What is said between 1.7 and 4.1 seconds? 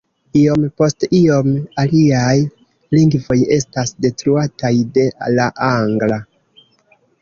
aliaj lingvoj estas